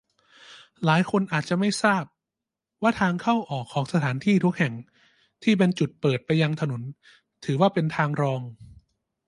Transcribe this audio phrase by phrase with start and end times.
[0.85, 2.03] หลายคนอาจจะไม่ทราบ
[2.81, 4.73] ว่าทางเข้าออกของสถานที่ทุกแห่ง
[5.43, 6.81] ที่เป็นจุดเปิดไปยังถนน
[7.45, 8.41] ถือว่าเป็นทางรอง